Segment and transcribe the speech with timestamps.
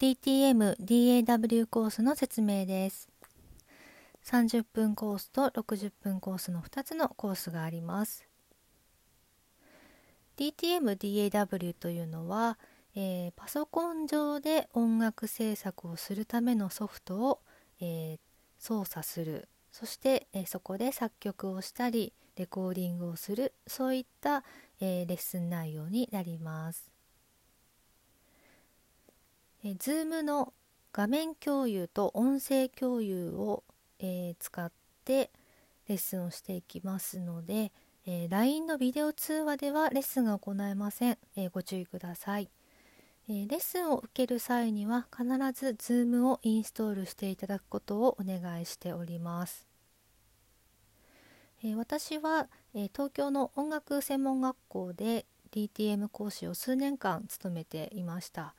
[0.00, 3.10] DTM DAW コースの説明です。
[4.24, 8.26] 30分コースと60分コースの2つのコースがあります。
[10.38, 12.58] DTM DAW というのは、
[12.96, 17.40] えー、パソコン上で音楽制作をするためのソフトを、
[17.82, 18.18] えー、
[18.58, 19.50] 操作する。
[19.70, 23.52] そして、えー、そこで作曲をしたりレコーディングをする。
[23.66, 24.44] そういった、
[24.80, 26.99] えレッスン内容になります。
[29.64, 30.52] え Zoom の
[30.92, 33.62] 画面共有と音声共有を、
[33.98, 34.72] え使っ
[35.04, 35.30] て
[35.86, 37.70] レッスンをしていきますので、
[38.06, 42.48] えー、LINE のビデオ通話ではレッスンが行えません、えー、ご注意ください、
[43.28, 49.66] え、レッスンを受ける際には必ず Zoom をインストールしていただくことをお願いしております、
[51.62, 58.54] え私は、え東京の音楽専門学校で DTM 講師を数年間務めていました、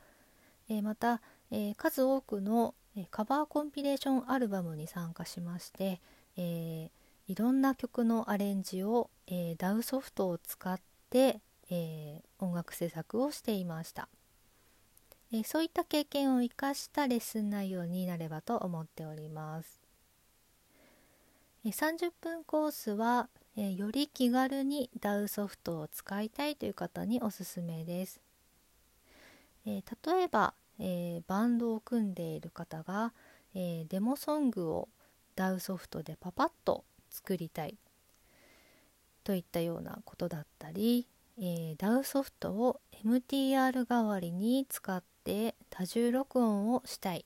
[0.74, 1.22] えまた、
[1.52, 2.74] え数多くの
[3.10, 6.00] カバーコンピレーションアルバムに参加しまして、
[6.38, 6.92] え
[7.32, 14.10] いろんな曲のアレンジを、えー、DAW ソフトを使って、え、音楽制作をしていました、
[15.32, 19.80] え、そういった経験を生かしたレッスン内容になればと思っております、
[21.64, 28.20] え30分コースは、えより気軽に DAW ソフトを使いたいという方におすすめです、
[29.66, 33.14] え例えば、えバンドを組んでいる方が、
[33.54, 34.90] えデモソングを
[35.36, 37.78] DAW ソフトでパパッと作りたい
[39.24, 41.08] といったようなことだったり、
[41.38, 47.26] えー、DAW ソフトを MTR 代わりに使って多重録音をしたい、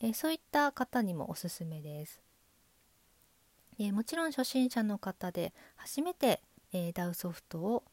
[0.00, 2.20] えー、そういった方にもおすすめです、
[3.78, 6.40] えー、もちろん初心者の方で初めて、
[6.72, 7.84] え DAW ソフトを、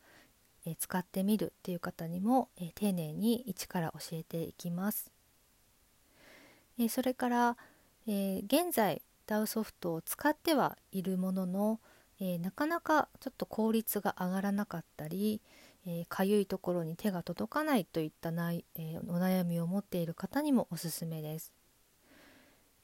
[0.66, 5.12] え使ってみるっていう方にも、え丁寧に一から教えていきます、
[6.80, 7.58] えそれから、
[8.08, 11.80] え現在 DAW ソフトを使ってはいるものの、
[12.20, 15.41] え、なかなかちょっと効率が上がらなかったり
[16.09, 21.52] かゆ、いところに手が届かないといったない、え、お悩みを持っている方にもおすすめです。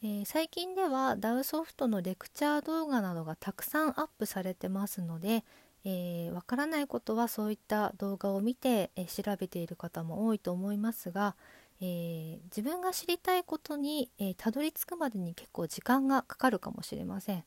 [0.04, 5.44] えー、最近では DAW ソフトのレクチャー動画などがたくさんアップされてますので、
[5.86, 11.36] えー、からないことはそういった動画を見て、えー、調べている方も多いと思いますが、
[11.82, 17.44] えー、自分が知りたいことに、え、たどり着くまでに結構時間がかかるかもしれません、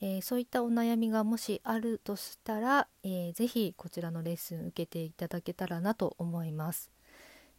[0.00, 6.90] え、そういったお悩みがもしあるとしたら、えー、ぜひこちらのレッスン受けていただけたらなと思います、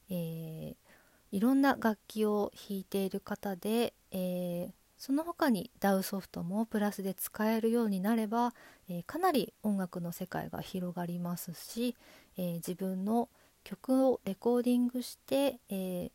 [0.10, 0.76] え
[1.32, 8.54] いろんな楽器を弾いている方で、えその他に DAW ソフトもプラスで使えるようになれば、
[8.90, 11.96] えかなり音楽の世界が広がりますし、
[12.38, 13.30] え自分の
[13.64, 16.12] 曲をレコーディングして、え、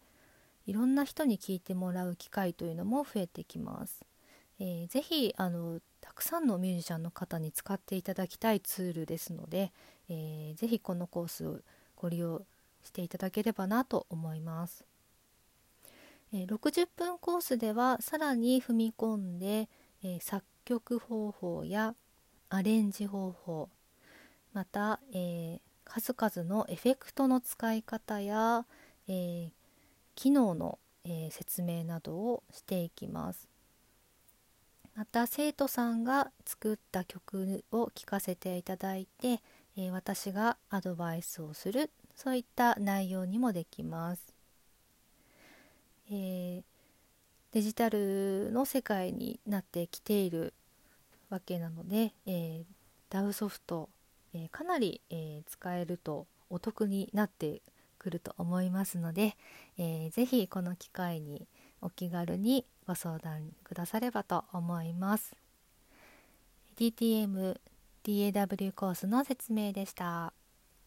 [0.67, 4.05] いろんな人に聴いてもらう機会というのも増えてきます。
[4.61, 9.73] えー、ぜひあのたくさんのミュージシャンの方に使っていただきたいツールですので、
[10.11, 11.59] えー、ぜひこのコースを
[11.97, 12.43] ご利用
[12.85, 14.90] していただければなと思います。
[16.33, 19.69] え、60分コースではさらに踏み込んで、
[20.03, 21.95] え、作曲方法や
[22.49, 23.69] アレンジ方法
[24.53, 28.67] また、えー、数々のエフェクトの使い方や、
[29.07, 29.51] えー、
[30.17, 33.49] 機能の、えー、説明などをしていきます。
[34.97, 39.41] また生徒さんが作った曲を聴かせていただいて、
[39.77, 44.30] え、私がアドバイスをするそういった内容にもできます、
[46.10, 46.62] え
[47.53, 50.54] デジタルの世界になってきている
[51.31, 52.65] わけなので、えー、
[53.10, 53.88] DAW ソフト
[54.34, 57.62] えー、かなり、え、使えるとお得になって
[57.99, 59.37] くると思いますので、
[59.78, 61.47] えー、ぜひこの機会に
[61.81, 65.37] お気軽にご相談くださればと思います。
[66.76, 67.59] DTM
[68.04, 70.32] DAW コースの説明でした。